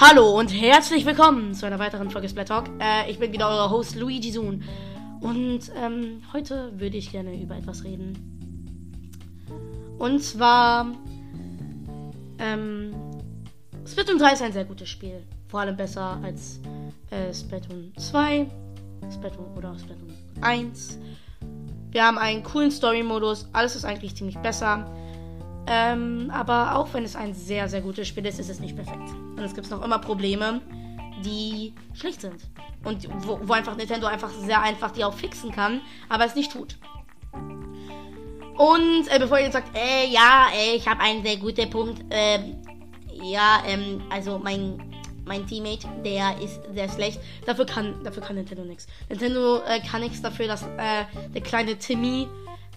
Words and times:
Hallo 0.00 0.38
und 0.38 0.48
herzlich 0.48 1.04
willkommen 1.04 1.52
zu 1.52 1.66
einer 1.66 1.78
weiteren 1.78 2.10
Folge 2.10 2.30
Splat 2.30 2.48
Talk. 2.48 2.70
Äh, 2.80 3.10
ich 3.10 3.18
bin 3.18 3.32
wieder 3.32 3.50
euer 3.50 3.68
Host 3.68 3.96
Luigi 3.96 4.30
Soon. 4.30 4.64
Und 5.20 5.70
ähm, 5.76 6.22
heute 6.32 6.72
würde 6.80 6.96
ich 6.96 7.12
gerne 7.12 7.38
über 7.38 7.56
etwas 7.56 7.84
reden. 7.84 8.16
Und 9.98 10.22
zwar 10.22 10.94
ähm, 12.38 12.94
Splatoon 13.86 14.18
3 14.18 14.32
ist 14.32 14.42
ein 14.42 14.52
sehr 14.52 14.64
gutes 14.64 14.88
Spiel. 14.88 15.22
Vor 15.48 15.60
allem 15.60 15.76
besser 15.76 16.18
als 16.22 16.60
äh, 17.10 17.32
Splatoon 17.32 17.92
2, 17.96 18.46
Splatoon 19.12 19.56
oder 19.56 19.78
Splatoon 19.78 20.12
1. 20.40 20.98
Wir 21.90 22.04
haben 22.04 22.18
einen 22.18 22.42
coolen 22.42 22.70
Story-Modus. 22.70 23.48
Alles 23.52 23.76
ist 23.76 23.84
eigentlich 23.84 24.14
ziemlich 24.14 24.38
besser. 24.38 24.86
Ähm, 25.66 26.30
aber 26.32 26.76
auch 26.76 26.92
wenn 26.94 27.04
es 27.04 27.16
ein 27.16 27.34
sehr, 27.34 27.68
sehr 27.68 27.80
gutes 27.80 28.08
Spiel 28.08 28.24
ist, 28.26 28.38
ist 28.38 28.48
es 28.48 28.60
nicht 28.60 28.74
perfekt. 28.74 29.10
Und 29.36 29.40
es 29.40 29.54
gibt 29.54 29.70
noch 29.70 29.82
immer 29.84 29.98
Probleme, 29.98 30.60
die 31.24 31.74
schlecht 31.94 32.22
sind. 32.22 32.36
Und 32.84 33.08
wo, 33.26 33.38
wo, 33.42 33.52
einfach 33.52 33.76
Nintendo 33.76 34.06
einfach 34.06 34.30
sehr 34.30 34.62
einfach 34.62 34.92
die 34.92 35.04
auch 35.04 35.14
fixen 35.14 35.52
kann, 35.52 35.80
aber 36.08 36.24
es 36.24 36.34
nicht 36.34 36.52
tut. 36.52 36.76
Und 38.56 39.08
äh, 39.08 39.18
bevor 39.18 39.38
ihr 39.38 39.44
jetzt 39.44 39.52
sagt, 39.52 39.76
äh, 39.76 40.06
ja, 40.10 40.46
äh, 40.54 40.76
ich 40.76 40.88
habe 40.88 41.00
einen 41.00 41.22
sehr 41.22 41.36
guten 41.36 41.68
Punkt, 41.70 42.02
äh, 42.10 42.38
ja, 43.22 43.62
ähm, 43.66 44.02
also 44.10 44.38
mein 44.38 44.87
mein 45.28 45.46
Teammate, 45.46 45.86
der 46.04 46.40
ist 46.42 46.60
sehr 46.74 46.88
schlecht. 46.88 47.20
Dafür 47.46 47.66
kann, 47.66 48.02
dafür 48.02 48.22
kann 48.22 48.36
Nintendo 48.36 48.64
nichts. 48.64 48.86
Nintendo 49.08 49.58
äh, 49.62 49.80
kann 49.80 50.00
nichts 50.00 50.20
dafür, 50.22 50.48
dass 50.48 50.62
äh, 50.62 51.04
der 51.34 51.42
kleine 51.42 51.76
Timmy 51.76 52.26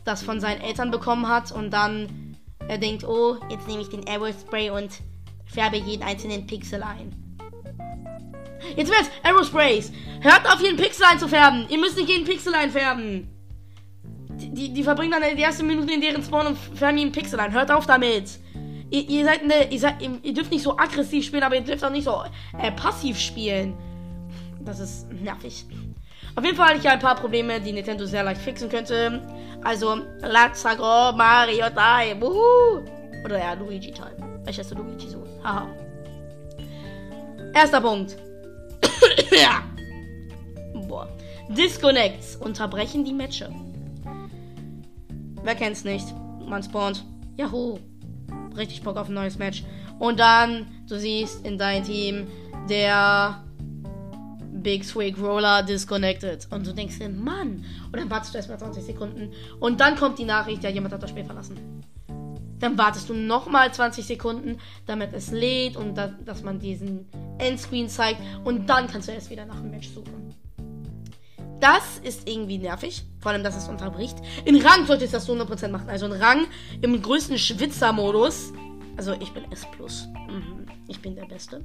das 0.04 0.22
von 0.22 0.40
seinen 0.40 0.62
Eltern 0.62 0.92
bekommen 0.92 1.28
hat 1.28 1.52
und 1.52 1.72
dann 1.72 2.38
er 2.68 2.78
denkt, 2.78 3.04
oh, 3.04 3.38
jetzt 3.50 3.68
nehme 3.68 3.82
ich 3.82 3.90
den 3.90 4.08
Arrow 4.08 4.30
Spray 4.30 4.70
und 4.70 4.92
färbe 5.46 5.78
jeden 5.78 6.04
einzelnen 6.04 6.46
Pixel 6.46 6.82
ein. 6.84 7.16
Jetzt 8.76 8.90
wird's 8.90 9.10
Arrow 9.24 9.46
Sprays. 9.46 9.92
Hört 10.22 10.46
auf, 10.46 10.62
jeden 10.62 10.78
Pixel 10.78 11.06
einzufärben. 11.06 11.66
Ihr 11.70 11.80
müsst 11.80 11.98
nicht 11.98 12.10
jeden 12.10 12.26
Pixel 12.26 12.54
einfärben. 12.54 13.28
Die, 14.30 14.54
die, 14.54 14.74
die 14.74 14.84
verbringen 14.84 15.12
dann 15.12 15.36
die 15.36 15.42
erste 15.42 15.64
Minute 15.64 15.92
in 15.92 16.02
deren 16.02 16.24
Spawn 16.24 16.48
und 16.48 16.58
färben 16.58 16.98
jeden 16.98 17.12
Pixel 17.12 17.40
ein. 17.40 17.52
Hört 17.52 17.72
auf 17.72 17.86
damit. 17.86 18.40
Ihr, 18.92 19.10
ihr 19.10 19.26
seid 19.26 19.42
eine, 19.42 19.72
ihr, 19.72 19.80
seid, 19.80 19.96
ihr, 20.02 20.34
dürft 20.34 20.52
nicht 20.52 20.64
so 20.64 20.78
aggressiv 20.78 21.26
spielen, 21.26 21.44
aber 21.44 21.56
ihr 21.56 21.62
dürft 21.62 21.84
auch 21.84 21.90
nicht 21.90 22.04
so 22.04 22.24
äh, 22.60 22.72
passiv 22.72 23.18
spielen. 23.18 23.74
Das 24.60 24.80
ist 24.80 25.12
nervig. 25.12 25.66
Auf 26.36 26.44
jeden 26.44 26.56
Fall 26.56 26.70
hatte 26.70 26.80
ich 26.80 26.88
ein 26.88 27.00
paar 27.00 27.16
Probleme, 27.16 27.60
die 27.60 27.72
Nintendo 27.72 28.06
sehr 28.06 28.24
leicht 28.24 28.42
fixen 28.42 28.70
könnte. 28.70 29.22
Also, 29.64 29.96
go 29.96 31.12
Mario 31.16 31.68
Time. 31.70 32.22
Wuhu. 32.22 32.86
Oder 33.24 33.40
ja, 33.40 33.54
Luigi 33.54 33.92
Time. 33.92 34.42
Ich 34.48 34.60
heiße 34.60 34.76
Luigi 34.76 35.08
so. 35.08 35.24
Haha. 35.44 35.68
Erster 37.54 37.82
Punkt. 37.82 38.18
ja. 39.32 39.64
Boah. 40.88 41.08
Disconnects 41.50 42.36
unterbrechen 42.36 43.06
die 43.06 43.14
Matches. 43.14 43.50
Wer 45.44 45.56
kennt's 45.56 45.84
nicht? 45.84 46.08
Man 46.46 46.62
spawnt. 46.62 47.06
Yahoo. 47.38 47.80
Richtig 48.56 48.82
Bock 48.84 48.98
auf 48.98 49.10
ein 49.10 49.14
neues 49.14 49.38
Match. 49.38 49.64
Und 50.00 50.20
dann, 50.20 50.68
du 50.88 51.00
siehst 51.00 51.46
in 51.46 51.58
dein 51.58 51.84
Team, 51.84 52.28
der 52.70 53.44
Big 54.52 54.84
Swig 54.84 55.18
Roller 55.20 55.64
disconnected. 55.64 56.48
Und 56.52 56.66
du 56.66 56.74
denkst 56.74 57.00
dir, 57.00 57.10
Mann. 57.10 57.66
Und 57.86 57.96
dann 57.98 58.10
wartest 58.10 58.34
du 58.34 58.38
erstmal 58.38 58.60
20 58.60 58.84
Sekunden. 58.84 59.32
Und 59.60 59.80
dann 59.80 59.96
kommt 59.96 60.20
die 60.20 60.26
Nachricht, 60.26 60.64
ja, 60.64 60.70
jemand 60.70 60.94
hat 60.94 61.04
das 61.04 61.10
Spiel 61.10 61.26
verlassen. 61.26 61.84
Dann 62.60 62.78
wartest 62.78 63.10
du 63.10 63.16
nochmal 63.16 63.74
20 63.74 64.06
Sekunden, 64.06 64.60
damit 64.86 65.14
es 65.14 65.32
lädt 65.32 65.76
und 65.76 65.96
da, 65.96 66.10
dass 66.26 66.44
man 66.44 66.60
diesen 66.60 67.08
Endscreen 67.40 67.90
zeigt. 67.90 68.22
Und 68.44 68.70
dann 68.70 68.88
kannst 68.88 69.08
du 69.08 69.14
erst 69.14 69.32
wieder 69.32 69.46
nach 69.46 69.58
einem 69.58 69.72
Match 69.72 69.90
suchen. 69.90 70.36
Das 71.60 72.00
ist 72.04 72.30
irgendwie 72.30 72.60
nervig. 72.60 73.04
Vor 73.22 73.32
allem, 73.32 73.44
dass 73.44 73.56
es 73.56 73.68
unterbricht. 73.68 74.18
In 74.46 74.56
Rang 74.62 74.86
sollte 74.86 75.06
es 75.06 75.12
das 75.12 75.26
zu 75.26 75.34
100% 75.34 75.70
machen. 75.70 75.90
Also 75.90 76.08
in 76.08 76.14
Rang 76.14 76.48
im 76.82 77.02
größten 77.02 77.38
Schwitzer-Modus. 77.38 78.52
Also 78.98 79.14
ich 79.14 79.32
bin 79.32 79.50
S+. 79.52 79.66
Mhm. 79.78 80.66
Ich 80.88 81.02
bin 81.02 81.16
der 81.16 81.26
Beste. 81.26 81.64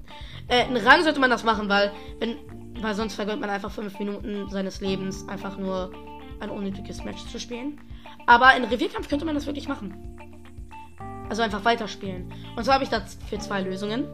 Äh, 0.48 0.68
in 0.68 0.76
Rang 0.76 1.02
sollte 1.02 1.18
man 1.18 1.30
das 1.30 1.42
machen, 1.42 1.68
weil 1.68 1.90
wenn 2.20 2.36
weil 2.82 2.94
sonst 2.94 3.14
vergönnt 3.14 3.40
man 3.40 3.50
einfach 3.50 3.70
fünf 3.70 3.98
Minuten 3.98 4.48
seines 4.50 4.80
Lebens 4.80 5.26
einfach 5.28 5.56
nur 5.56 5.92
ein 6.40 6.50
unnötiges 6.50 7.02
Match 7.04 7.24
zu 7.26 7.40
spielen. 7.40 7.80
Aber 8.26 8.54
in 8.56 8.64
Revierkampf 8.64 9.08
könnte 9.08 9.24
man 9.24 9.34
das 9.34 9.46
wirklich 9.46 9.68
machen. 9.68 10.18
Also 11.28 11.42
einfach 11.42 11.64
weiterspielen. 11.64 12.32
Und 12.54 12.64
zwar 12.64 12.74
habe 12.74 12.84
ich 12.84 12.90
dafür 12.90 13.40
zwei 13.40 13.62
Lösungen. 13.62 14.06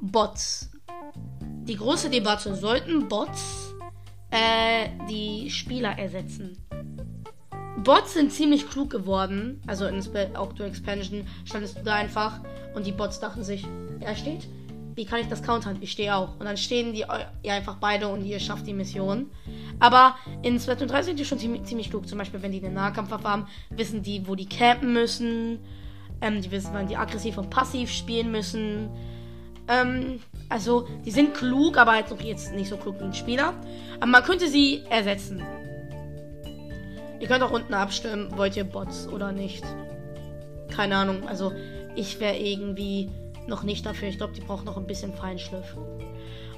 Bots. 0.00 0.70
Die 1.40 1.76
große 1.76 2.10
Debatte, 2.10 2.54
sollten 2.54 3.08
Bots 3.08 3.74
äh, 4.38 4.90
die 5.08 5.50
Spieler 5.50 5.98
ersetzen? 5.98 6.56
Bots 7.82 8.14
sind 8.14 8.32
ziemlich 8.32 8.68
klug 8.68 8.90
geworden. 8.90 9.62
Also 9.66 9.86
in 9.86 10.02
Outdoor 10.36 10.66
Expansion 10.66 11.26
standest 11.44 11.78
du 11.78 11.82
da 11.82 11.94
einfach 11.94 12.40
und 12.74 12.86
die 12.86 12.92
Bots 12.92 13.20
dachten 13.20 13.44
sich, 13.44 13.66
er 14.00 14.14
steht 14.14 14.48
wie 14.98 15.04
kann 15.04 15.20
ich 15.20 15.28
das 15.28 15.44
countern? 15.44 15.78
Ich 15.80 15.92
stehe 15.92 16.14
auch. 16.14 16.40
Und 16.40 16.44
dann 16.44 16.56
stehen 16.56 16.92
die 16.92 17.04
ihr 17.44 17.52
einfach 17.52 17.76
beide 17.76 18.08
und 18.08 18.24
ihr 18.24 18.40
schafft 18.40 18.66
die 18.66 18.74
Mission. 18.74 19.30
Aber 19.78 20.16
in 20.42 20.58
Splatoon 20.58 20.88
3 20.88 21.02
sind 21.04 21.20
die 21.20 21.24
schon 21.24 21.38
ziemlich, 21.38 21.62
ziemlich 21.62 21.88
klug. 21.88 22.08
Zum 22.08 22.18
Beispiel, 22.18 22.42
wenn 22.42 22.50
die 22.50 22.58
eine 22.58 22.74
Nahkampfwaffe 22.74 23.28
haben, 23.28 23.46
wissen 23.70 24.02
die, 24.02 24.26
wo 24.26 24.34
die 24.34 24.48
campen 24.48 24.92
müssen. 24.92 25.60
Ähm, 26.20 26.42
die 26.42 26.50
wissen, 26.50 26.70
wann 26.72 26.88
die 26.88 26.96
aggressiv 26.96 27.38
und 27.38 27.48
passiv 27.48 27.92
spielen 27.92 28.32
müssen. 28.32 28.90
Ähm, 29.68 30.18
also, 30.48 30.88
die 31.04 31.10
sind 31.10 31.34
klug, 31.34 31.76
aber 31.76 31.92
halt 31.92 32.10
noch 32.10 32.20
jetzt 32.20 32.54
nicht 32.54 32.68
so 32.68 32.76
klug 32.76 32.98
wie 33.00 33.04
ein 33.04 33.14
Spieler. 33.14 33.52
Aber 33.96 34.06
man 34.06 34.22
könnte 34.22 34.48
sie 34.48 34.82
ersetzen. 34.88 35.42
Ihr 37.20 37.28
könnt 37.28 37.42
auch 37.42 37.50
unten 37.50 37.74
abstimmen, 37.74 38.36
wollt 38.36 38.56
ihr 38.56 38.64
Bots 38.64 39.08
oder 39.08 39.32
nicht. 39.32 39.64
Keine 40.74 40.96
Ahnung. 40.96 41.28
Also, 41.28 41.52
ich 41.96 42.20
wäre 42.20 42.36
irgendwie 42.36 43.10
noch 43.46 43.62
nicht 43.62 43.84
dafür. 43.84 44.08
Ich 44.08 44.18
glaube, 44.18 44.32
die 44.32 44.40
braucht 44.40 44.64
noch 44.64 44.76
ein 44.76 44.86
bisschen 44.86 45.12
Feinschliff. 45.12 45.76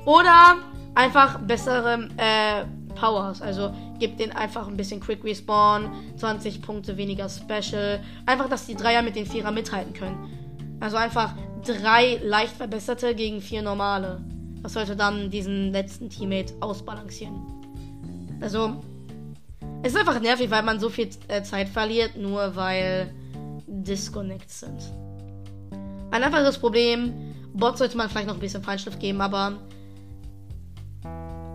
Oder 0.05 0.57
einfach 0.95 1.39
bessere 1.41 2.09
äh, 2.17 2.65
Powers. 2.95 3.41
Also 3.43 3.73
gibt 3.99 4.21
den 4.21 4.33
einfach 4.33 4.69
ein 4.69 4.77
bisschen 4.77 5.01
Quick 5.01 5.25
Respawn, 5.25 5.91
20 6.17 6.63
Punkte 6.63 6.97
weniger 6.97 7.29
Special. 7.29 8.01
Einfach, 8.27 8.49
dass 8.49 8.67
die 8.67 8.75
Dreier 8.75 9.03
mit 9.03 9.17
den 9.17 9.27
Vierer 9.27 9.51
mithalten 9.51 9.95
können. 9.95 10.77
Also 10.81 10.97
einfach 10.97 11.35
drei 11.65 12.21
leicht 12.23 12.57
verbesserte 12.57 13.15
gegen 13.15 13.41
vier 13.41 13.63
normale. 13.63 14.21
Das 14.63 14.75
sollte 14.75 14.97
dann 14.97 15.31
diesen 15.31 15.73
letzten 15.73 16.11
Teammate 16.11 16.55
ausbalancieren. 16.61 17.41
Also, 18.41 18.83
es 19.83 19.93
ist 19.93 19.99
einfach 19.99 20.21
nervig, 20.21 20.51
weil 20.51 20.63
man 20.63 20.79
so 20.79 20.91
viel 20.91 21.09
äh, 21.29 21.43
Zeit 21.43 21.69
verliert, 21.69 22.17
nur 22.17 22.55
weil 22.57 23.15
Disconnects 23.67 24.61
sind. 24.61 24.81
Ein 26.11 26.25
einfaches 26.25 26.59
Problem. 26.59 27.35
Bot 27.55 27.79
sollte 27.79 27.97
man 27.97 28.09
vielleicht 28.09 28.29
noch 28.29 28.35
ein 28.35 28.41
bisschen 28.41 28.63
Feinschliff 28.63 28.99
geben, 28.99 29.21
aber 29.21 29.59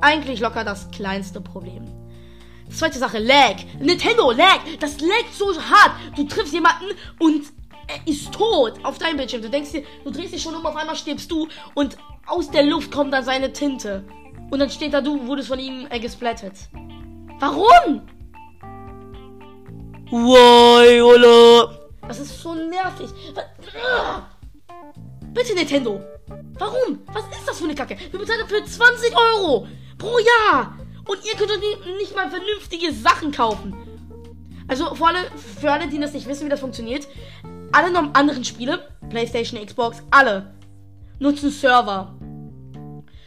eigentlich 0.02 0.40
locker 0.40 0.64
das 0.64 0.90
kleinste 0.92 1.42
Problem. 1.42 1.86
Zweite 2.70 2.98
Sache, 2.98 3.20
Lag. 3.20 3.56
Nintendo, 3.80 4.32
Lag. 4.32 4.60
Das 4.80 5.00
laggt 5.00 5.34
so 5.34 5.54
hart. 5.54 5.92
Du 6.16 6.24
triffst 6.26 6.54
jemanden 6.54 6.86
und 7.20 7.44
er 7.88 8.12
ist 8.12 8.32
tot 8.34 8.74
auf 8.84 8.98
deinem 8.98 9.18
Bildschirm. 9.18 9.42
Du 9.42 9.50
denkst 9.50 9.72
dir, 9.72 9.84
du 10.04 10.12
drehst 10.12 10.34
dich 10.34 10.42
schon 10.42 10.56
um, 10.56 10.66
auf 10.66 10.76
einmal 10.76 10.96
stirbst 10.96 11.30
du 11.32 11.48
und 11.74 11.98
aus 12.26 12.50
der 12.50 12.64
Luft 12.64 12.92
kommt 12.92 13.14
dann 13.14 13.24
seine 13.24 13.54
Tinte. 13.54 14.04
Und 14.50 14.60
dann 14.60 14.70
steht 14.70 14.94
da, 14.94 15.02
du 15.02 15.28
wurdest 15.28 15.48
von 15.48 15.60
ihm 15.60 15.88
äh, 15.90 16.00
gesplattet. 16.00 16.54
Warum? 17.40 18.02
Why, 20.12 21.02
oder? 21.02 21.90
Das 22.08 22.20
ist 22.20 22.40
so 22.40 22.54
nervig. 22.54 23.10
Bitte 25.34 25.56
Nintendo. 25.56 26.02
Warum? 26.58 27.00
Was 27.12 27.24
ist 27.38 27.48
das 27.48 27.58
für 27.58 27.66
eine 27.66 27.76
Kacke? 27.76 27.98
Wir 28.12 28.20
bezahlen 28.20 28.42
dafür 28.42 28.64
20 28.64 29.14
Euro 29.18 29.68
pro 29.98 30.18
Jahr. 30.20 30.78
Und 31.08 31.20
ihr 31.26 31.34
könnt 31.38 31.52
nicht 31.98 32.16
mal 32.16 32.30
vernünftige 32.30 32.94
Sachen 32.94 33.32
kaufen. 33.32 33.76
Also 34.68 34.96
für 34.96 35.06
alle, 35.06 35.20
für 35.60 35.72
alle, 35.72 35.88
die 35.88 36.00
das 36.00 36.14
nicht 36.14 36.28
wissen, 36.28 36.46
wie 36.46 36.50
das 36.50 36.60
funktioniert. 36.60 37.08
Alle 37.76 37.92
noch 37.92 38.14
anderen 38.14 38.46
Spiele, 38.46 38.88
PlayStation, 39.10 39.60
Xbox, 39.60 40.02
alle 40.10 40.54
nutzen 41.20 41.52
Server. 41.52 42.16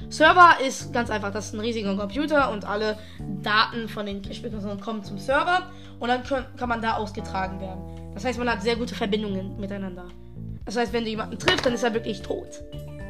Server 0.09 0.57
ist 0.67 0.91
ganz 0.91 1.11
einfach, 1.11 1.31
das 1.31 1.49
ist 1.49 1.53
ein 1.53 1.61
riesiger 1.61 1.95
Computer 1.95 2.51
und 2.51 2.65
alle 2.65 2.99
Daten 3.43 3.91
von 3.91 4.07
den 4.07 4.25
Spielkonsolen 4.25 4.81
kommen 4.81 5.05
zum 5.05 5.19
Server 5.19 5.65
und 6.01 6.09
dann 6.09 6.23
können, 6.23 6.47
kann 6.57 6.71
man 6.71 6.81
da 6.81 6.95
ausgetragen 6.95 7.61
werden. 7.61 7.83
Das 8.15 8.25
heißt, 8.25 8.39
man 8.39 8.49
hat 8.51 8.63
sehr 8.63 8.77
gute 8.77 8.95
Verbindungen 8.95 9.61
miteinander. 9.61 10.07
Das 10.65 10.79
heißt, 10.79 10.95
wenn 10.95 11.05
du 11.05 11.11
jemanden 11.11 11.39
triffst, 11.39 11.67
dann 11.67 11.75
ist 11.75 11.83
er 11.83 11.93
wirklich 11.93 12.23
tot. 12.23 12.63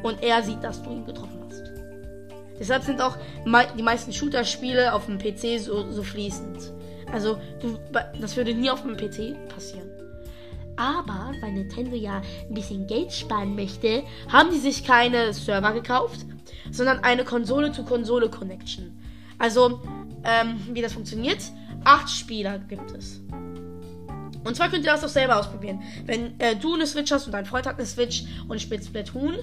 Und 0.03 0.21
er 0.21 0.43
sieht, 0.43 0.61
dass 0.61 0.83
du 0.83 0.89
ihn 0.89 1.05
getroffen 1.05 1.39
hast. 1.47 1.63
Deshalb 2.59 2.83
sind 2.83 3.01
auch 3.01 3.15
die 3.77 3.81
meisten 3.81 4.11
Shooter-Spiele 4.11 4.91
auf 4.93 5.05
dem 5.05 5.17
PC 5.17 5.57
so, 5.61 5.89
so 5.89 6.03
fließend. 6.03 6.73
Also, 7.13 7.39
du, 7.61 7.79
das 8.19 8.35
würde 8.35 8.53
nie 8.53 8.69
auf 8.69 8.81
dem 8.81 8.97
PC 8.97 9.47
passieren. 9.47 9.88
Aber 10.79 11.33
weil 11.41 11.51
Nintendo 11.51 11.93
ja 11.93 12.21
ein 12.47 12.53
bisschen 12.53 12.87
Geld 12.87 13.11
sparen 13.11 13.53
möchte, 13.53 14.03
haben 14.31 14.49
die 14.49 14.59
sich 14.59 14.85
keine 14.85 15.33
Server 15.33 15.73
gekauft, 15.73 16.21
sondern 16.71 16.99
eine 16.99 17.25
Konsole-zu-Konsole-Connection. 17.25 18.97
Also, 19.37 19.81
ähm, 20.23 20.61
wie 20.71 20.81
das 20.81 20.93
funktioniert, 20.93 21.39
acht 21.83 22.09
Spieler 22.09 22.59
gibt 22.59 22.91
es. 22.91 23.19
Und 24.45 24.55
zwar 24.55 24.69
könnt 24.69 24.85
ihr 24.85 24.91
das 24.93 25.03
auch 25.03 25.09
selber 25.09 25.37
ausprobieren. 25.37 25.81
Wenn 26.05 26.39
äh, 26.39 26.55
du 26.55 26.75
eine 26.75 26.87
Switch 26.87 27.11
hast 27.11 27.25
und 27.25 27.33
dein 27.33 27.45
Freund 27.45 27.67
hat 27.67 27.75
eine 27.75 27.85
Switch 27.85 28.23
und 28.47 28.61
spielt 28.61 28.85
Splatoon, 28.85 29.35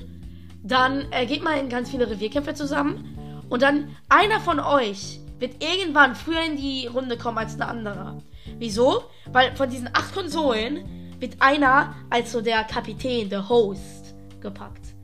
dann 0.63 1.05
äh, 1.13 1.27
geht 1.27 1.45
mal 1.45 1.59
in 1.59 1.69
ganz 1.69 1.91
viele 1.91 2.09
Revierkämpfe 2.09 2.55
zusammen. 2.55 3.45
Und 3.51 3.61
dann 3.61 3.95
einer 4.09 4.41
von 4.41 4.59
euch 4.59 5.21
wird 5.39 5.63
irgendwann 5.63 6.15
früher 6.15 6.43
in 6.47 6.57
die 6.57 6.87
Runde 6.87 7.19
kommen 7.19 7.37
als 7.37 7.59
der 7.59 7.69
andere. 7.69 8.23
Wieso? 8.59 9.03
Weil 9.31 9.55
von 9.55 9.69
diesen 9.69 9.91
acht 9.93 10.15
Konsolen 10.15 11.06
wird 11.19 11.37
einer 11.41 11.95
als 12.11 12.33
so 12.33 12.41
der 12.41 12.65
Kapitän, 12.65 13.29
der 13.29 13.49
Host, 13.49 14.15
gepackt. 14.41 14.95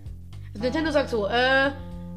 Also 0.54 0.64
Nintendo 0.64 0.90
sagt 0.90 1.10
so, 1.10 1.26
äh, 1.26 1.70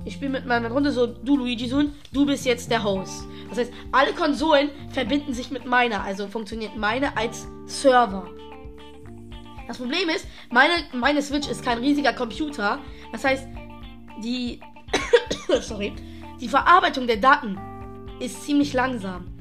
ich 0.03 0.15
spiele 0.15 0.31
mit 0.31 0.45
meiner 0.45 0.69
Runde 0.69 0.91
so, 0.91 1.07
du 1.07 1.37
Luigi 1.37 1.67
Sun, 1.67 1.93
du 2.11 2.25
bist 2.25 2.45
jetzt 2.45 2.69
der 2.69 2.83
Host. 2.83 3.23
Das 3.49 3.57
heißt, 3.59 3.73
alle 3.91 4.13
Konsolen 4.13 4.69
verbinden 4.91 5.33
sich 5.33 5.51
mit 5.51 5.65
meiner, 5.65 6.03
also 6.03 6.27
funktioniert 6.27 6.75
meine 6.75 7.15
als 7.17 7.47
Server. 7.65 8.27
Das 9.67 9.77
Problem 9.77 10.09
ist, 10.09 10.27
meine, 10.51 10.73
meine 10.93 11.21
Switch 11.21 11.47
ist 11.47 11.63
kein 11.63 11.79
riesiger 11.79 12.13
Computer. 12.13 12.79
Das 13.11 13.23
heißt, 13.23 13.47
die, 14.23 14.59
sorry, 15.61 15.93
die 16.39 16.49
Verarbeitung 16.49 17.07
der 17.07 17.17
Daten 17.17 17.57
ist 18.19 18.43
ziemlich 18.43 18.73
langsam. 18.73 19.39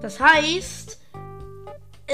Das 0.00 0.20
heißt, 0.20 1.01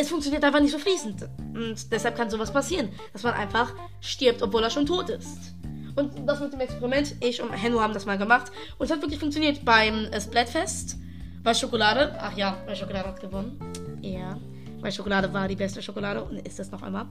es 0.00 0.08
funktioniert 0.08 0.44
einfach 0.44 0.60
nicht 0.60 0.70
so 0.70 0.78
fließend. 0.78 1.28
Und 1.38 1.90
deshalb 1.90 2.16
kann 2.16 2.30
sowas 2.30 2.52
passieren, 2.52 2.88
dass 3.12 3.24
man 3.24 3.34
einfach 3.34 3.74
stirbt, 4.00 4.42
obwohl 4.42 4.62
er 4.62 4.70
schon 4.70 4.86
tot 4.86 5.10
ist. 5.10 5.54
Und 5.96 6.28
das 6.28 6.38
mit 6.40 6.52
dem 6.52 6.60
Experiment, 6.60 7.16
ich 7.20 7.42
und 7.42 7.50
Henno 7.50 7.80
haben 7.80 7.92
das 7.92 8.06
mal 8.06 8.16
gemacht. 8.16 8.52
Und 8.78 8.86
es 8.86 8.92
hat 8.92 9.00
wirklich 9.00 9.18
funktioniert 9.18 9.64
beim 9.64 10.04
äh, 10.06 10.20
Splatfest. 10.20 10.96
Bei 11.42 11.52
Schokolade. 11.52 12.16
Ach 12.20 12.36
ja, 12.36 12.62
bei 12.66 12.76
Schokolade 12.76 13.08
hat 13.08 13.20
gewonnen. 13.20 13.58
Ja. 14.00 14.38
Weil 14.80 14.92
Schokolade 14.92 15.32
war 15.32 15.48
die 15.48 15.56
beste 15.56 15.82
Schokolade 15.82 16.22
und 16.22 16.46
ist 16.46 16.60
es 16.60 16.70
noch 16.70 16.82
einmal. 16.82 17.06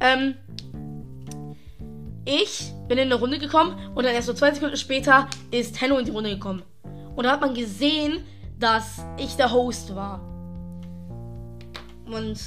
Ähm, 0.00 0.34
ich 2.24 2.72
bin 2.88 2.98
in 2.98 3.04
eine 3.04 3.14
Runde 3.14 3.38
gekommen 3.38 3.78
und 3.94 4.04
dann 4.04 4.14
erst 4.14 4.26
so 4.26 4.34
zwei 4.34 4.52
Sekunden 4.52 4.76
später 4.76 5.28
ist 5.52 5.80
Henno 5.80 5.98
in 5.98 6.04
die 6.04 6.10
Runde 6.10 6.30
gekommen. 6.30 6.62
Und 7.14 7.24
da 7.24 7.32
hat 7.32 7.40
man 7.40 7.54
gesehen, 7.54 8.24
dass 8.58 9.04
ich 9.18 9.36
der 9.36 9.52
Host 9.52 9.94
war. 9.94 10.33
Und 12.06 12.38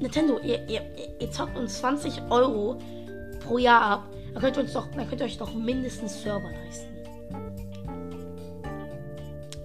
Nintendo, 0.00 0.38
ihr, 0.40 0.68
ihr, 0.68 0.82
ihr 1.20 1.30
zockt 1.30 1.56
uns 1.56 1.78
20 1.78 2.22
Euro 2.30 2.78
pro 3.40 3.58
Jahr 3.58 3.82
ab. 3.82 4.08
Da 4.34 4.40
könnt 4.40 4.56
ihr, 4.56 4.62
uns 4.62 4.72
doch, 4.72 4.86
dann 4.90 5.08
könnt 5.08 5.20
ihr 5.20 5.26
euch 5.26 5.38
doch 5.38 5.54
mindestens 5.54 6.22
Server 6.22 6.50
leisten. 6.50 6.88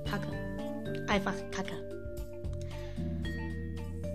Kacke. 0.06 1.08
Einfach 1.08 1.34
Kacke. 1.52 1.74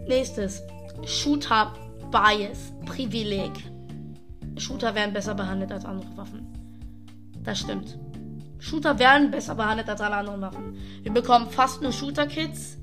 Nächstes. 0.07 0.63
Shooter 1.05 1.73
Bias. 2.11 2.73
Privileg. 2.87 3.53
Shooter 4.59 4.95
werden 4.95 5.15
besser 5.15 5.35
behandelt 5.35 5.73
als 5.73 5.85
andere 5.85 6.17
Waffen. 6.17 6.47
Das 7.43 7.59
stimmt. 7.59 7.99
Shooter 8.59 8.99
werden 8.99 9.31
besser 9.31 9.55
behandelt 9.55 9.89
als 9.89 10.01
alle 10.01 10.17
anderen 10.17 10.41
Waffen. 10.41 10.77
Wir 11.03 11.13
bekommen 11.13 11.51
fast 11.51 11.83
nur 11.83 11.93
Shooter-Kits. 11.93 12.79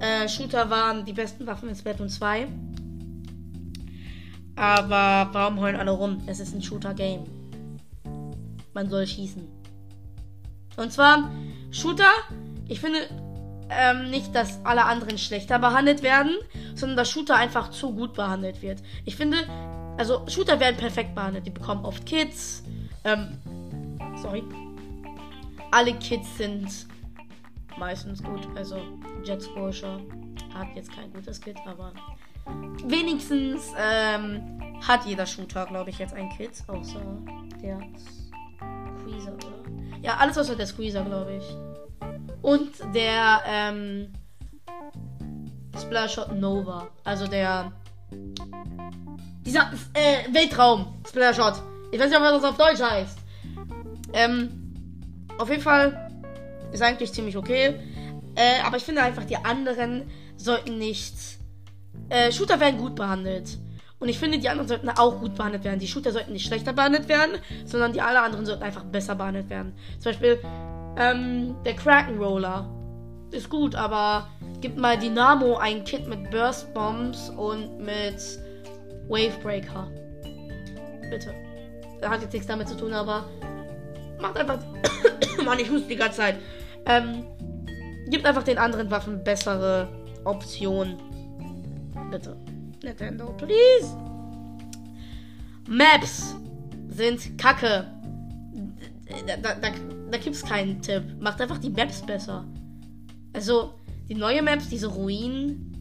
Äh, 0.00 0.28
Shooter 0.28 0.68
waren 0.68 1.04
die 1.04 1.12
besten 1.12 1.46
Waffen 1.46 1.68
in 1.68 1.74
Splatoon 1.74 2.08
2. 2.08 2.48
Aber 4.56 5.28
warum 5.32 5.60
heulen 5.60 5.76
alle 5.76 5.90
rum? 5.90 6.22
Es 6.26 6.40
ist 6.40 6.54
ein 6.54 6.62
Shooter-Game. 6.62 7.24
Man 8.74 8.90
soll 8.90 9.06
schießen. 9.06 9.46
Und 10.76 10.92
zwar, 10.92 11.30
Shooter, 11.70 12.10
ich 12.68 12.80
finde 12.80 12.98
ähm, 13.70 14.10
nicht, 14.10 14.34
dass 14.34 14.64
alle 14.64 14.84
anderen 14.84 15.18
schlechter 15.18 15.58
behandelt 15.58 16.02
werden, 16.02 16.36
sondern 16.74 16.96
dass 16.96 17.10
Shooter 17.10 17.36
einfach 17.36 17.70
zu 17.70 17.94
gut 17.94 18.14
behandelt 18.14 18.62
wird. 18.62 18.82
Ich 19.04 19.16
finde, 19.16 19.38
also 19.96 20.26
Shooter 20.28 20.60
werden 20.60 20.76
perfekt 20.76 21.14
behandelt. 21.14 21.46
Die 21.46 21.50
bekommen 21.50 21.84
oft 21.84 22.04
Kids. 22.06 22.62
Ähm, 23.04 23.38
sorry. 24.20 24.42
Alle 25.70 25.94
Kids 25.94 26.36
sind 26.36 26.68
meistens 27.78 28.22
gut. 28.22 28.48
Also 28.56 28.76
Jet 29.24 29.42
Scorcher 29.42 30.00
hat 30.54 30.68
jetzt 30.74 30.92
kein 30.92 31.12
gutes 31.12 31.40
Kit, 31.40 31.56
aber 31.66 31.92
wenigstens 32.84 33.72
ähm, 33.78 34.60
hat 34.86 35.04
jeder 35.04 35.26
Shooter, 35.26 35.66
glaube 35.66 35.90
ich, 35.90 35.98
jetzt 35.98 36.14
ein 36.14 36.28
Kit, 36.30 36.62
außer 36.66 37.00
der 37.62 37.78
Squeezer, 39.00 39.34
oder? 39.34 40.00
Ja, 40.02 40.16
alles 40.18 40.38
außer 40.38 40.56
der 40.56 40.66
Squeezer, 40.66 41.04
glaube 41.04 41.34
ich. 41.34 41.44
Und 42.42 42.70
der 42.94 43.40
ähm, 43.46 44.12
Splashot 45.78 46.32
Nova. 46.32 46.88
Also 47.04 47.26
der. 47.26 47.72
Dieser 49.44 49.70
äh, 49.94 50.32
Weltraum 50.32 51.00
Splashot. 51.06 51.54
Ich 51.92 52.00
weiß 52.00 52.10
nicht, 52.10 52.20
was 52.20 52.42
das 52.42 52.44
auf 52.44 52.56
Deutsch 52.56 52.80
heißt. 52.80 53.18
Ähm, 54.12 54.74
auf 55.38 55.48
jeden 55.50 55.62
Fall 55.62 56.05
ist 56.76 56.82
eigentlich 56.82 57.12
ziemlich 57.12 57.36
okay. 57.36 57.74
Äh, 58.34 58.62
aber 58.64 58.76
ich 58.76 58.84
finde 58.84 59.02
einfach, 59.02 59.24
die 59.24 59.36
anderen 59.36 60.10
sollten 60.36 60.78
nicht. 60.78 61.14
Äh, 62.08 62.30
Shooter 62.30 62.60
werden 62.60 62.78
gut 62.78 62.94
behandelt. 62.94 63.58
Und 63.98 64.08
ich 64.08 64.18
finde, 64.18 64.38
die 64.38 64.48
anderen 64.48 64.68
sollten 64.68 64.90
auch 64.90 65.20
gut 65.20 65.34
behandelt 65.34 65.64
werden. 65.64 65.80
Die 65.80 65.88
Shooter 65.88 66.12
sollten 66.12 66.32
nicht 66.32 66.46
schlechter 66.46 66.74
behandelt 66.74 67.08
werden, 67.08 67.40
sondern 67.64 67.92
die 67.92 68.02
alle 68.02 68.20
anderen 68.20 68.44
sollten 68.44 68.62
einfach 68.62 68.84
besser 68.84 69.14
behandelt 69.14 69.48
werden. 69.48 69.74
Zum 69.98 70.12
Beispiel 70.12 70.38
ähm, 70.98 71.56
der 71.64 71.74
Kraken 71.74 72.18
Roller 72.18 72.68
ist 73.30 73.48
gut, 73.48 73.74
aber 73.74 74.28
gib 74.60 74.76
mal 74.76 74.98
Dynamo 74.98 75.56
ein 75.56 75.84
Kit 75.84 76.06
mit 76.06 76.30
Burst 76.30 76.72
Bombs 76.74 77.30
und 77.30 77.78
mit 77.78 78.20
Wavebreaker. 79.08 79.88
Bitte. 81.10 81.34
Das 82.00 82.10
hat 82.10 82.20
jetzt 82.20 82.32
nichts 82.34 82.46
damit 82.46 82.68
zu 82.68 82.76
tun, 82.76 82.92
aber 82.92 83.24
macht 84.20 84.36
einfach. 84.36 84.58
Mann, 85.44 85.58
ich 85.58 85.70
huste 85.70 85.88
die 85.88 85.96
ganze 85.96 86.18
Zeit. 86.18 86.36
Ähm, 86.86 87.24
gibt 88.08 88.24
einfach 88.24 88.44
den 88.44 88.58
anderen 88.58 88.90
Waffen 88.90 89.22
bessere 89.24 89.88
Optionen. 90.24 90.96
Bitte. 92.10 92.36
Nintendo, 92.82 93.32
please. 93.36 93.96
Maps 95.68 96.36
sind 96.88 97.36
kacke. 97.38 97.86
Da, 99.26 99.36
da, 99.36 99.54
da, 99.54 99.68
da 100.10 100.18
gibt 100.18 100.36
es 100.36 100.44
keinen 100.44 100.80
Tipp. 100.80 101.02
Macht 101.20 101.40
einfach 101.40 101.58
die 101.58 101.70
Maps 101.70 102.02
besser. 102.02 102.44
Also, 103.32 103.74
die 104.08 104.14
neue 104.14 104.42
Maps, 104.42 104.68
diese 104.68 104.86
Ruinen. 104.86 105.72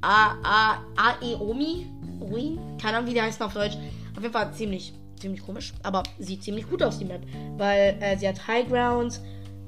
A, 0.00 0.34
A, 0.42 0.78
Aeomi? 0.96 1.86
Ruin? 2.20 2.58
Keine 2.80 2.98
Ahnung, 2.98 3.10
wie 3.10 3.14
die 3.14 3.22
heißen 3.22 3.44
auf 3.44 3.54
Deutsch. 3.54 3.76
Auf 4.16 4.22
jeden 4.22 4.32
Fall 4.32 4.52
ziemlich, 4.52 4.92
ziemlich 5.20 5.42
komisch. 5.42 5.72
Aber 5.82 6.02
sieht 6.18 6.42
ziemlich 6.42 6.68
gut 6.68 6.82
aus, 6.82 6.98
die 6.98 7.04
Map. 7.04 7.22
Weil 7.56 7.96
äh, 8.00 8.16
sie 8.16 8.26
hat 8.28 8.46
High 8.46 8.68
Ground. 8.68 9.20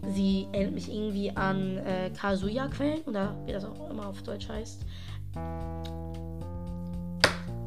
Sie 0.09 0.47
erinnert 0.53 0.75
mich 0.75 0.93
irgendwie 0.93 1.31
an 1.37 1.79
äh, 1.79 2.11
Kazuya-Quellen. 2.11 3.03
Oder 3.03 3.37
wie 3.45 3.53
das 3.53 3.65
auch 3.65 3.91
immer 3.91 4.09
auf 4.09 4.23
Deutsch 4.23 4.49
heißt. 4.49 4.85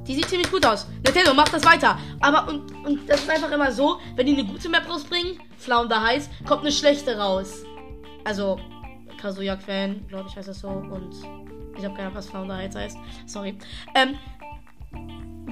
Die 0.07 0.15
sieht 0.15 0.27
ziemlich 0.27 0.51
gut 0.51 0.65
aus. 0.65 0.87
Nintendo, 1.03 1.33
macht 1.33 1.53
das 1.53 1.63
weiter. 1.65 1.97
Aber 2.19 2.49
und, 2.49 2.71
und 2.85 3.09
das 3.09 3.21
ist 3.21 3.29
einfach 3.29 3.51
immer 3.51 3.71
so, 3.71 3.99
wenn 4.15 4.25
die 4.25 4.33
eine 4.33 4.45
gute 4.45 4.67
Map 4.67 4.89
rausbringen, 4.89 5.39
Flounder 5.57 6.01
heißt, 6.01 6.29
kommt 6.45 6.61
eine 6.61 6.71
schlechte 6.71 7.17
raus. 7.17 7.63
Also, 8.25 8.59
Kazuya-Quellen, 9.21 10.05
glaube 10.07 10.27
ich, 10.29 10.35
heißt 10.35 10.49
das 10.49 10.59
so. 10.59 10.67
Und 10.67 11.13
ich 11.77 11.85
habe 11.85 11.95
keine 11.95 12.07
Ahnung, 12.07 12.15
was 12.15 12.29
Flounder 12.29 12.57
heißt. 12.57 12.97
Sorry. 13.25 13.57
Ähm, 13.95 14.15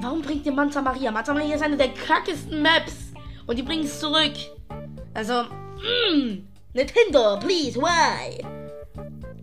warum 0.01 0.21
bringt 0.21 0.45
ihr 0.45 0.51
Manta 0.51 0.81
Maria? 0.81 1.11
Manta 1.11 1.33
Maria 1.33 1.55
ist 1.55 1.63
eine 1.63 1.77
der 1.77 1.93
krackesten 1.93 2.61
Maps. 2.61 3.13
Und 3.47 3.57
die 3.57 3.63
bringen 3.63 3.85
es 3.85 4.00
zurück. 4.00 4.33
Also, 5.13 5.43
mm, 5.43 6.50
Nintendo, 6.73 7.37
please, 7.39 7.79
why? 7.79 8.43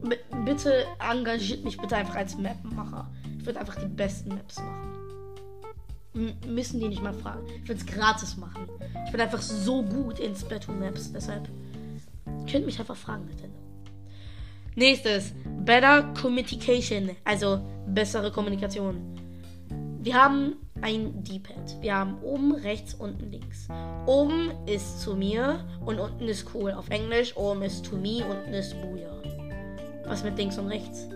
B 0.03 0.17
bitte 0.45 0.87
engagiert 0.99 1.65
mich 1.65 1.77
bitte 1.77 1.97
einfach 1.97 2.17
als 2.17 2.37
Mapmacher. 2.39 3.11
Ich 3.39 3.45
würde 3.45 3.61
einfach 3.61 3.77
die 3.77 3.87
besten 3.87 4.31
Maps 4.31 4.59
machen 4.59 4.99
müssen 6.47 6.81
die 6.81 6.89
nicht 6.89 7.03
mal 7.03 7.15
fragen. 7.15 7.47
Ich 7.63 7.69
würde 7.69 7.81
es 7.81 7.87
gratis 7.87 8.37
machen. 8.37 8.69
Ich 9.07 9.13
bin 9.13 9.21
einfach 9.21 9.41
so 9.41 9.83
gut 9.83 10.19
in 10.19 10.35
Splatoon 10.35 10.79
Maps, 10.79 11.13
deshalb 11.13 11.49
könnt 12.51 12.67
mich 12.67 12.79
einfach 12.79 12.97
fragen, 12.97 13.27
Nintendo. 13.27 13.57
Nächstes, 14.75 15.33
Better 15.65 16.03
Communication, 16.21 17.11
also 17.25 17.61
bessere 17.87 18.31
Kommunikation. 18.31 19.19
Wir 20.01 20.15
haben 20.15 20.57
ein 20.83 21.23
D-Pad. 21.25 21.81
Wir 21.81 21.97
haben 21.97 22.19
oben, 22.23 22.55
rechts, 22.55 22.95
unten, 22.95 23.31
links. 23.31 23.69
Oben 24.07 24.53
ist 24.67 25.01
zu 25.01 25.15
mir 25.15 25.65
und 25.85 25.99
unten 25.99 26.29
ist 26.29 26.55
cool. 26.55 26.73
Auf 26.73 26.89
Englisch, 26.91 27.37
oben 27.37 27.63
ist 27.63 27.85
to 27.85 27.97
me, 27.97 28.25
unten 28.25 28.53
ist 28.55 28.81
Booyah. 28.81 29.23
Was 30.05 30.25
mit 30.25 30.39
links 30.39 30.59
und 30.59 30.69
rechts? 30.69 31.07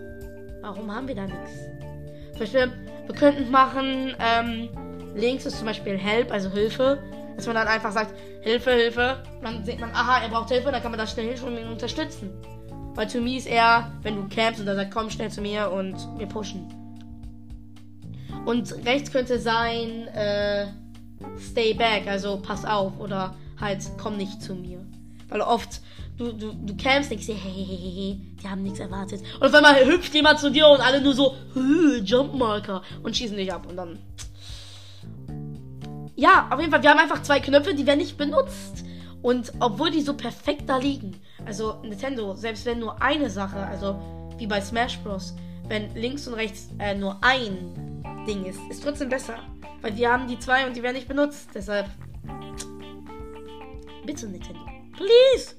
Warum 0.61 0.93
haben 0.93 1.07
wir 1.07 1.15
da 1.15 1.25
nichts? 1.25 1.51
Zum 2.31 2.39
Beispiel, 2.39 2.71
wir 3.05 3.15
könnten 3.15 3.51
machen, 3.51 4.15
ähm, 4.19 4.69
links 5.15 5.45
ist 5.45 5.57
zum 5.57 5.67
Beispiel 5.67 5.97
Help, 5.97 6.31
also 6.31 6.49
Hilfe. 6.49 7.01
Dass 7.35 7.47
man 7.47 7.55
dann 7.55 7.67
einfach 7.67 7.91
sagt, 7.91 8.13
Hilfe, 8.41 8.71
Hilfe. 8.71 9.23
Dann 9.41 9.65
sieht 9.65 9.79
man, 9.79 9.91
aha, 9.91 10.21
er 10.21 10.29
braucht 10.29 10.49
Hilfe, 10.49 10.71
dann 10.71 10.81
kann 10.81 10.91
man 10.91 10.99
da 10.99 11.07
schnell 11.07 11.35
hin 11.35 11.43
und 11.43 11.57
ihn 11.57 11.67
unterstützen. 11.67 12.29
Weil 12.95 13.07
to 13.07 13.19
me 13.19 13.37
ist 13.37 13.47
eher, 13.47 13.91
wenn 14.03 14.15
du 14.15 14.27
campst 14.35 14.59
und 14.59 14.67
dann 14.67 14.75
sagt, 14.75 14.91
komm 14.91 15.09
schnell 15.09 15.31
zu 15.31 15.41
mir 15.41 15.71
und 15.71 15.95
wir 16.17 16.27
pushen. 16.27 16.82
Und 18.45 18.85
rechts 18.85 19.11
könnte 19.11 19.39
sein, 19.39 20.07
äh, 20.09 20.67
stay 21.39 21.73
back, 21.73 22.07
also 22.07 22.37
pass 22.37 22.65
auf 22.65 22.99
oder 22.99 23.35
halt 23.59 23.79
komm 23.97 24.17
nicht 24.17 24.41
zu 24.41 24.55
mir. 24.55 24.85
Weil 25.29 25.41
oft 25.41 25.81
du, 26.17 26.31
du, 26.31 26.53
du 26.53 26.77
campst, 26.77 27.11
denkst 27.11 27.25
dir, 27.25 27.35
hey, 27.35 27.51
hey, 27.51 27.65
hey, 27.65 27.93
hey, 27.95 28.21
die 28.41 28.47
haben 28.47 28.63
nichts 28.63 28.79
erwartet. 28.79 29.21
Und 29.39 29.47
auf 29.47 29.53
einmal 29.53 29.85
hüpft 29.85 30.13
jemand 30.13 30.39
zu 30.39 30.51
dir 30.51 30.67
und 30.67 30.81
alle 30.81 31.01
nur 31.01 31.13
so, 31.13 31.35
Jumpmarker 32.03 32.81
und 33.01 33.15
schießen 33.15 33.37
dich 33.37 33.51
ab 33.51 33.65
und 33.67 33.77
dann. 33.77 33.99
Ja, 36.15 36.47
auf 36.51 36.59
jeden 36.59 36.71
Fall, 36.71 36.83
wir 36.83 36.89
haben 36.89 36.99
einfach 36.99 37.23
zwei 37.23 37.39
Knöpfe, 37.39 37.73
die 37.73 37.85
werden 37.87 37.99
nicht 37.99 38.17
benutzt. 38.17 38.85
Und 39.21 39.53
obwohl 39.59 39.89
die 39.89 40.01
so 40.01 40.15
perfekt 40.15 40.63
da 40.67 40.77
liegen, 40.77 41.15
also 41.45 41.75
Nintendo, 41.81 42.35
selbst 42.35 42.65
wenn 42.65 42.79
nur 42.79 43.01
eine 43.01 43.29
Sache, 43.29 43.57
also 43.57 43.97
wie 44.37 44.47
bei 44.47 44.59
Smash 44.59 44.99
Bros., 44.99 45.33
wenn 45.69 45.95
links 45.95 46.27
und 46.27 46.33
rechts 46.33 46.69
äh, 46.77 46.93
nur 46.93 47.17
ein 47.23 47.82
Ding 48.25 48.45
ist. 48.45 48.59
Ist 48.69 48.83
trotzdem 48.83 49.09
besser. 49.09 49.39
Weil 49.81 49.95
wir 49.97 50.11
haben 50.11 50.27
die 50.27 50.39
zwei 50.39 50.65
und 50.65 50.75
die 50.75 50.83
werden 50.83 50.95
nicht 50.95 51.07
benutzt. 51.07 51.49
Deshalb. 51.53 51.89
Bitte, 54.05 54.27
Nintendo. 54.27 54.61
Please! 54.93 55.55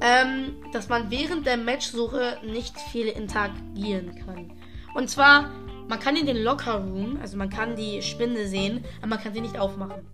Ähm, 0.00 0.56
dass 0.72 0.88
man 0.88 1.10
während 1.10 1.46
der 1.46 1.56
Matchsuche 1.56 2.38
nicht 2.44 2.78
viel 2.92 3.06
interagieren 3.06 4.14
kann. 4.24 4.52
Und 4.94 5.08
zwar, 5.08 5.50
man 5.88 5.98
kann 5.98 6.16
in 6.16 6.26
den 6.26 6.36
Locker 6.36 6.84
Room, 6.84 7.18
also 7.20 7.36
man 7.36 7.48
kann 7.48 7.76
die 7.76 8.02
Spinde 8.02 8.46
sehen, 8.46 8.84
aber 8.98 9.08
man 9.08 9.20
kann 9.20 9.32
sie 9.32 9.40
nicht 9.40 9.58
aufmachen. 9.58 10.06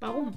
Warum? 0.00 0.32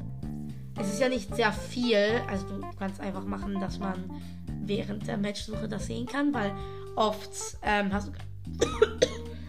Es 0.79 0.87
ist 0.91 0.99
ja 0.99 1.09
nicht 1.09 1.35
sehr 1.35 1.51
viel, 1.51 2.21
also 2.27 2.47
du 2.47 2.61
kannst 2.79 2.99
einfach 2.99 3.23
machen, 3.25 3.59
dass 3.59 3.79
man 3.79 4.21
während 4.63 5.07
der 5.07 5.17
Matchsuche 5.17 5.67
das 5.67 5.87
sehen 5.87 6.05
kann, 6.05 6.33
weil 6.33 6.51
oft 6.95 7.31
ähm, 7.63 7.93
hast 7.93 8.09
du 8.09 8.11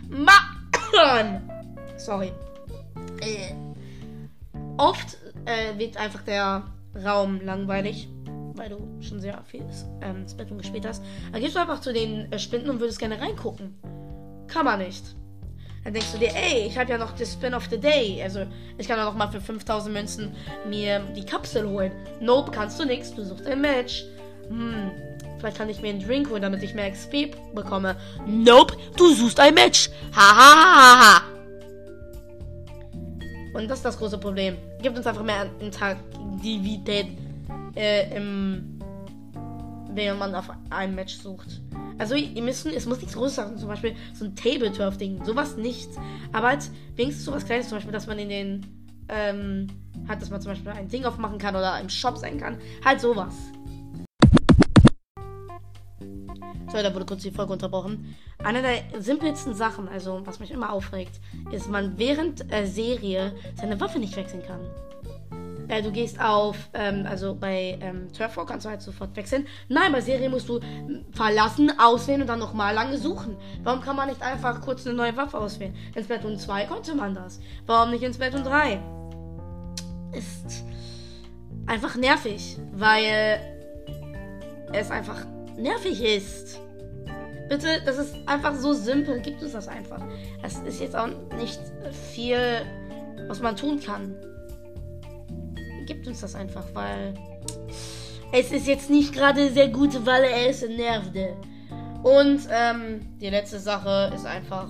Mann! 0.08 1.50
Sorry. 1.96 2.32
Äh, 3.20 3.54
oft 4.78 5.18
äh, 5.44 5.78
wird 5.78 5.96
einfach 5.96 6.22
der 6.22 6.64
Raum 7.04 7.40
langweilig, 7.42 8.08
weil 8.54 8.70
du 8.70 8.78
schon 9.00 9.20
sehr 9.20 9.42
viel 9.44 9.64
ähm, 10.00 10.26
Splatoon 10.28 10.58
gespielt 10.58 10.86
hast. 10.86 11.02
Dann 11.32 11.40
gehst 11.40 11.54
du 11.54 11.60
einfach 11.60 11.80
zu 11.80 11.92
den 11.92 12.30
äh, 12.32 12.38
Spinden 12.38 12.70
und 12.70 12.80
würdest 12.80 12.98
gerne 12.98 13.20
reingucken. 13.20 13.74
Kann 14.48 14.64
man 14.64 14.80
nicht. 14.80 15.16
Dann 15.84 15.94
denkst 15.94 16.12
du 16.12 16.18
dir, 16.18 16.30
ey, 16.34 16.66
ich 16.66 16.78
habe 16.78 16.90
ja 16.90 16.98
noch 16.98 17.12
das 17.12 17.32
Spin 17.32 17.54
of 17.54 17.66
the 17.70 17.78
Day. 17.78 18.22
Also, 18.22 18.46
ich 18.78 18.86
kann 18.86 18.98
ja 18.98 19.04
noch 19.04 19.16
mal 19.16 19.28
für 19.28 19.40
5000 19.40 19.92
Münzen 19.92 20.34
mir 20.68 21.00
die 21.16 21.24
Kapsel 21.24 21.68
holen. 21.68 21.92
Nope, 22.20 22.52
kannst 22.52 22.78
du 22.78 22.84
nichts. 22.84 23.12
Du 23.14 23.24
suchst 23.24 23.46
ein 23.46 23.60
Match. 23.60 24.04
Hm, 24.48 24.92
Vielleicht 25.42 25.58
kann 25.58 25.68
ich 25.68 25.82
mir 25.82 25.88
einen 25.88 25.98
Drink 25.98 26.30
holen, 26.30 26.40
damit 26.40 26.62
ich 26.62 26.72
mehr 26.72 26.88
XP 26.88 27.34
bekomme. 27.52 27.96
Nope, 28.28 28.76
du 28.96 29.12
suchst 29.12 29.40
ein 29.40 29.54
Match. 29.54 29.90
Hahaha. 30.14 31.22
Und 33.52 33.66
das 33.66 33.78
ist 33.78 33.84
das 33.84 33.98
große 33.98 34.18
Problem. 34.18 34.56
Gibt 34.80 34.96
uns 34.96 35.04
einfach 35.04 35.24
mehr 35.24 35.50
Interaktivität, 35.58 37.08
äh, 37.74 38.16
im, 38.16 38.78
wenn 39.92 40.16
man 40.16 40.32
auf 40.36 40.48
ein 40.70 40.94
Match 40.94 41.14
sucht. 41.16 41.60
Also, 41.98 42.14
ihr 42.14 42.40
müssen, 42.40 42.72
es 42.72 42.86
muss 42.86 42.98
nichts 42.98 43.14
Großes 43.14 43.34
sein, 43.34 43.58
zum 43.58 43.66
Beispiel 43.66 43.96
so 44.14 44.26
ein 44.26 44.36
Table-Turf-Ding, 44.36 45.24
sowas 45.24 45.56
nicht. 45.56 45.90
Aber 46.32 46.50
halt 46.50 46.70
wenigstens 46.94 47.24
sowas 47.24 47.44
Kleines, 47.44 47.68
zum 47.68 47.78
Beispiel, 47.78 47.92
dass 47.92 48.06
man 48.06 48.20
in 48.20 48.28
den, 48.28 48.66
ähm, 49.08 49.66
hat, 50.06 50.22
dass 50.22 50.30
man 50.30 50.40
zum 50.40 50.52
Beispiel 50.52 50.70
ein 50.70 50.86
Ding 50.86 51.04
aufmachen 51.04 51.38
kann 51.38 51.56
oder 51.56 51.80
im 51.80 51.88
Shop 51.88 52.16
sein 52.16 52.38
kann. 52.38 52.58
Halt 52.84 53.00
sowas. 53.00 53.34
Sorry, 56.72 56.84
da 56.84 56.94
wurde 56.94 57.04
kurz 57.04 57.20
die 57.20 57.30
Folge 57.30 57.52
unterbrochen. 57.52 58.16
Eine 58.42 58.62
der 58.62 59.02
simpelsten 59.02 59.52
Sachen, 59.52 59.90
also 59.90 60.22
was 60.24 60.40
mich 60.40 60.50
immer 60.50 60.72
aufregt, 60.72 61.20
ist, 61.50 61.68
man 61.68 61.98
während 61.98 62.50
äh, 62.50 62.64
Serie 62.64 63.34
seine 63.56 63.78
Waffe 63.78 63.98
nicht 63.98 64.16
wechseln 64.16 64.42
kann. 64.42 64.60
Äh, 65.68 65.82
du 65.82 65.92
gehst 65.92 66.18
auf, 66.18 66.56
ähm, 66.72 67.04
also 67.06 67.34
bei 67.34 67.78
ähm, 67.82 68.10
Turf 68.16 68.38
War 68.38 68.46
kannst 68.46 68.64
du 68.64 68.70
halt 68.70 68.80
sofort 68.80 69.14
wechseln. 69.16 69.46
Nein, 69.68 69.92
bei 69.92 70.00
Serie 70.00 70.30
musst 70.30 70.48
du 70.48 70.60
verlassen, 71.10 71.70
auswählen 71.78 72.22
und 72.22 72.28
dann 72.28 72.38
nochmal 72.38 72.74
lange 72.74 72.96
suchen. 72.96 73.36
Warum 73.62 73.82
kann 73.82 73.94
man 73.94 74.08
nicht 74.08 74.22
einfach 74.22 74.62
kurz 74.62 74.86
eine 74.86 74.96
neue 74.96 75.14
Waffe 75.14 75.36
auswählen? 75.36 75.74
In 75.94 76.02
Splatoon 76.02 76.38
2 76.38 76.64
konnte 76.64 76.94
man 76.94 77.14
das. 77.14 77.38
Warum 77.66 77.90
nicht 77.90 78.02
in 78.02 78.14
Splatoon 78.14 78.44
3? 78.44 78.80
Ist 80.12 80.64
einfach 81.66 81.96
nervig, 81.96 82.56
weil 82.72 83.40
es 84.72 84.90
einfach 84.90 85.26
nervig 85.56 86.02
ist. 86.02 86.60
Bitte, 87.48 87.82
das 87.84 87.98
ist 87.98 88.14
einfach 88.26 88.54
so 88.54 88.72
simpel. 88.72 89.20
Gibt 89.20 89.42
es 89.42 89.52
das 89.52 89.68
einfach. 89.68 90.00
Es 90.42 90.58
ist 90.60 90.80
jetzt 90.80 90.96
auch 90.96 91.08
nicht 91.38 91.60
viel, 92.14 92.38
was 93.28 93.40
man 93.40 93.56
tun 93.56 93.80
kann. 93.80 94.14
Gibt 95.86 96.06
uns 96.06 96.20
das 96.20 96.34
einfach, 96.34 96.64
weil 96.72 97.14
es 98.32 98.50
ist 98.50 98.66
jetzt 98.66 98.88
nicht 98.88 99.12
gerade 99.12 99.50
sehr 99.50 99.68
gut, 99.68 100.06
weil 100.06 100.24
es 100.48 100.66
nervte. 100.66 101.36
Und 102.02 102.40
ähm, 102.50 103.00
die 103.20 103.28
letzte 103.28 103.58
Sache 103.58 104.10
ist 104.14 104.24
einfach 104.24 104.68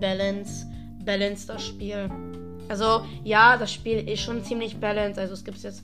Balance. 0.00 0.66
Balance 1.04 1.46
das 1.46 1.64
Spiel. 1.64 2.08
Also 2.68 3.04
ja, 3.24 3.56
das 3.56 3.72
Spiel 3.72 4.08
ist 4.08 4.20
schon 4.20 4.44
ziemlich 4.44 4.78
balanced. 4.78 5.18
Also 5.18 5.34
es 5.34 5.44
gibt 5.44 5.58
jetzt 5.58 5.82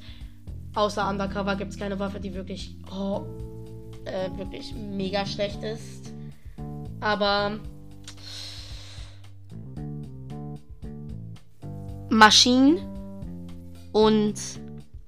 außer 0.74 1.08
Undercover 1.08 1.56
gibt 1.56 1.72
es 1.72 1.78
keine 1.78 1.98
Waffe, 1.98 2.20
die 2.20 2.34
wirklich 2.34 2.76
oh, 2.90 3.24
äh, 4.04 4.30
wirklich 4.36 4.74
mega 4.74 5.24
schlecht 5.26 5.62
ist. 5.62 6.12
Aber 7.00 7.58
Maschinen 12.08 12.78
und 13.92 14.34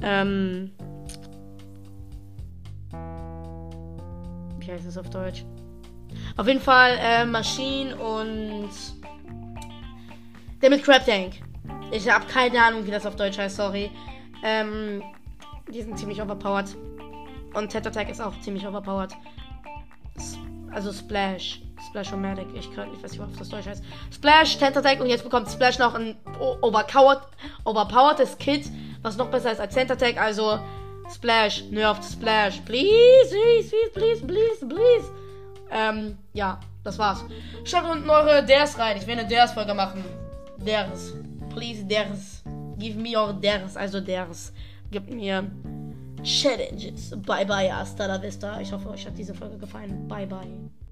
ähm, 0.02 0.70
wie 4.58 4.72
heißt 4.72 4.86
es 4.86 4.98
auf 4.98 5.10
Deutsch? 5.10 5.44
Auf 6.36 6.46
jeden 6.46 6.60
Fall 6.60 6.98
äh, 6.98 7.24
Maschinen 7.24 7.94
und 7.94 8.70
der 10.60 10.70
mit 10.70 10.82
Crab 10.82 11.04
Tank. 11.04 11.34
Ich 11.92 12.08
habe 12.08 12.24
keine 12.26 12.60
Ahnung, 12.60 12.86
wie 12.86 12.90
das 12.90 13.06
auf 13.06 13.16
Deutsch 13.16 13.38
heißt, 13.38 13.56
sorry. 13.56 13.90
Ähm, 14.42 15.02
die 15.72 15.82
sind 15.82 15.98
ziemlich 15.98 16.20
overpowered. 16.20 16.74
Und 17.54 17.70
Tet 17.70 17.87
Attack 17.87 18.11
ist 18.11 18.20
auch 18.20 18.38
ziemlich 18.40 18.66
overpowered. 18.66 19.12
Also 20.73 20.92
Splash. 20.92 21.61
Splash-O-Matic. 21.88 22.46
Ich, 22.54 22.70
ich 22.70 22.76
weiß 22.76 23.12
nicht, 23.12 23.20
was 23.20 23.38
das 23.38 23.49
Deutsch 23.49 23.66
heißt. 23.66 23.84
Splash, 24.12 24.58
Tent 24.58 24.76
Attack 24.76 25.00
und 25.00 25.06
jetzt 25.06 25.23
bekommt 25.23 25.49
Splash 25.49 25.78
noch 25.78 25.94
ein 25.94 26.16
overpowered, 26.40 27.20
overpoweredes 27.64 28.38
Kit, 28.38 28.68
was 29.02 29.16
noch 29.16 29.30
besser 29.30 29.52
ist 29.52 29.61
als 29.61 29.75
Tent 29.75 29.90
Attack. 29.90 30.20
Also 30.20 30.58
Splash, 31.12 31.64
nervt 31.70 32.02
Splash. 32.04 32.61
Please, 32.64 33.30
please, 33.30 33.90
please, 33.92 34.26
please, 34.26 34.66
please. 34.66 35.12
Ähm, 35.70 36.18
ja, 36.32 36.58
das 36.82 36.99
war's. 36.99 37.25
Schaut 37.64 37.84
unten 37.84 38.08
eure 38.08 38.44
Ders 38.44 38.78
rein. 38.78 38.96
Ich 38.96 39.06
will 39.06 39.18
eine 39.18 39.28
Ders-Folge 39.28 39.75
machen. 39.75 40.04
Ders. 40.58 41.12
Please, 41.50 41.84
Ders. 41.84 42.42
Give 42.78 42.99
me 42.99 43.16
your 43.16 43.32
Ders. 43.32 43.76
Also 43.76 44.00
Ders. 44.00 44.52
Gib 44.90 45.11
mir 45.11 45.50
Challenges. 46.24 47.10
Bye 47.26 47.44
bye, 47.44 47.70
hasta 47.70 48.06
la 48.06 48.18
vista. 48.18 48.60
Ich 48.60 48.72
hoffe, 48.72 48.88
euch 48.88 49.06
hat 49.06 49.16
diese 49.16 49.34
Folge 49.34 49.58
gefallen. 49.58 50.08
Bye 50.08 50.26
bye. 50.26 50.83